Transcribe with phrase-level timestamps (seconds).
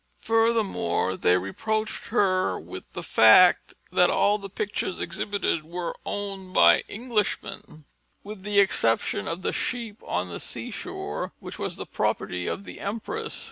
[0.21, 6.83] Furthermore, they reproached her with the fact that all the pictures exhibited were owned by
[6.89, 7.85] Englishmen,
[8.23, 12.63] with the single exception of the Sheep on the Seashore, which was the property of
[12.63, 13.39] the Empress.